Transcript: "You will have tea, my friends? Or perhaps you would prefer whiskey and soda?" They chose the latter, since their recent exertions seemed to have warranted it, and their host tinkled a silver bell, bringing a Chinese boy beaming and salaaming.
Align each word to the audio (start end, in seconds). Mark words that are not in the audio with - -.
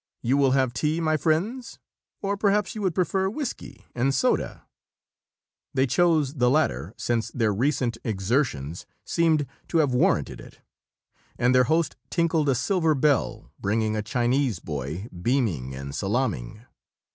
"You 0.23 0.35
will 0.35 0.53
have 0.57 0.73
tea, 0.73 0.99
my 0.99 1.15
friends? 1.15 1.77
Or 2.23 2.35
perhaps 2.35 2.73
you 2.73 2.81
would 2.81 2.95
prefer 2.95 3.29
whiskey 3.29 3.85
and 3.93 4.15
soda?" 4.15 4.65
They 5.75 5.85
chose 5.85 6.33
the 6.33 6.49
latter, 6.49 6.95
since 6.97 7.29
their 7.29 7.53
recent 7.53 7.99
exertions 8.03 8.87
seemed 9.05 9.45
to 9.67 9.77
have 9.77 9.93
warranted 9.93 10.41
it, 10.41 10.59
and 11.37 11.53
their 11.53 11.65
host 11.65 11.97
tinkled 12.09 12.49
a 12.49 12.55
silver 12.55 12.95
bell, 12.95 13.51
bringing 13.59 13.95
a 13.95 14.01
Chinese 14.01 14.57
boy 14.57 15.07
beaming 15.21 15.75
and 15.75 15.93
salaaming. 15.93 16.65